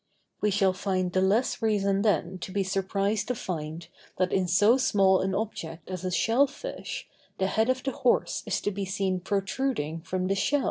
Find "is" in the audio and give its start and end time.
8.47-8.61